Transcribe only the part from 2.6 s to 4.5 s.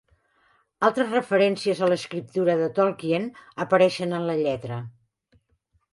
de Tolkien apareixen en la